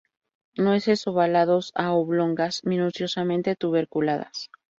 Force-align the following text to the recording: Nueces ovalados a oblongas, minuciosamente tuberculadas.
Nueces 0.57 1.05
ovalados 1.05 1.71
a 1.75 1.91
oblongas, 1.91 2.61
minuciosamente 2.63 3.55
tuberculadas. 3.55 4.49